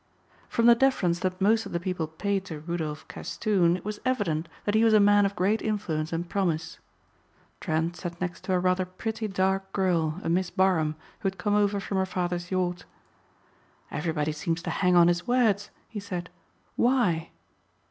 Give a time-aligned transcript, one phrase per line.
[0.49, 4.47] From the deference that most of the people paid to Rudolph Castoon it was evident
[4.65, 6.79] that he was a man of great influence and promise.
[7.59, 11.53] Trent sat next to a rather pretty dark girl, a Miss Barham, who had come
[11.53, 12.85] over from her father's yacht.
[13.91, 16.31] "Everybody seems to hang on his words," he said.
[16.77, 17.29] "Why?"